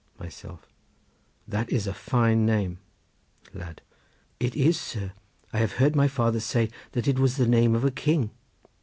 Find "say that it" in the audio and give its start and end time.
6.39-7.19